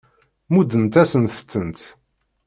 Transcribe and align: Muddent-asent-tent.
Muddent-asent-tent. 0.53 1.81